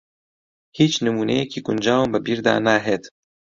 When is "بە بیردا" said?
2.13-2.55